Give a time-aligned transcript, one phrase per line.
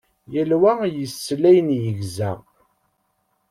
[0.33, 2.31] Yal wa yessel ayen yegza.